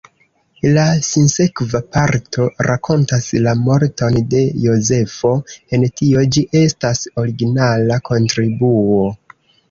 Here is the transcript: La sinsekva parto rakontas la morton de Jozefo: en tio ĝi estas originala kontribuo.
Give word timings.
La 0.75 0.83
sinsekva 1.07 1.79
parto 1.97 2.45
rakontas 2.67 3.27
la 3.47 3.53
morton 3.67 4.17
de 4.31 4.39
Jozefo: 4.63 5.33
en 5.77 5.85
tio 6.01 6.23
ĝi 6.37 6.43
estas 6.61 7.03
originala 7.25 7.99
kontribuo. 8.11 9.03